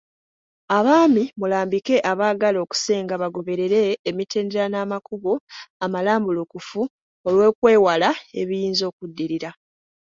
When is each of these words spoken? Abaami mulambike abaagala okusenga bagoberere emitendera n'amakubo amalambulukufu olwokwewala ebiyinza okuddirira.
Abaami 0.77 1.23
mulambike 1.39 1.95
abaagala 2.11 2.57
okusenga 2.65 3.13
bagoberere 3.21 3.81
emitendera 4.09 4.65
n'amakubo 4.69 5.31
amalambulukufu 5.85 6.81
olwokwewala 7.27 8.09
ebiyinza 8.41 8.83
okuddirira. 8.91 9.49